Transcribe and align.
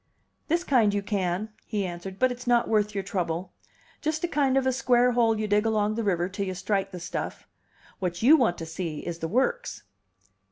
"This 0.47 0.63
kind 0.63 0.95
you 0.95 1.03
can," 1.03 1.49
he 1.63 1.85
answered. 1.85 2.17
"But 2.17 2.31
it's 2.31 2.47
not 2.47 2.67
worth 2.67 2.95
your 2.95 3.03
trouble. 3.03 3.53
Just 4.01 4.23
a 4.23 4.27
kind 4.27 4.57
of 4.57 4.65
a 4.65 4.73
square 4.73 5.11
hole 5.11 5.39
you 5.39 5.47
dig 5.47 5.63
along 5.63 5.93
the 5.93 6.03
river 6.03 6.27
till 6.27 6.47
you 6.47 6.55
strike 6.55 6.89
the 6.91 6.99
stuff. 6.99 7.47
What 7.99 8.23
you 8.23 8.35
want 8.35 8.57
to 8.57 8.65
see 8.65 9.01
is 9.05 9.19
the 9.19 9.27
works." 9.27 9.83